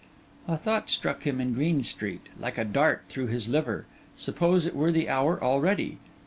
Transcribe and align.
A 0.47 0.57
thought 0.57 0.89
struck 0.89 1.27
him 1.27 1.39
in 1.39 1.53
Green 1.53 1.83
Street, 1.83 2.21
like 2.39 2.57
a 2.57 2.65
dart 2.65 3.03
through 3.07 3.27
his 3.27 3.47
liver: 3.47 3.85
suppose 4.17 4.65
it 4.65 4.75
were 4.75 4.91
the 4.91 5.07
hour 5.07 5.39
already. 5.43 5.99